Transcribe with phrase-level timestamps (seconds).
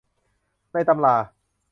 [0.73, 1.15] ในตำรา